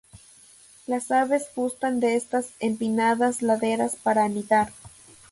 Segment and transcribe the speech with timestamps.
[0.87, 4.73] Las aves gustan de estas empinadas laderas para anidar.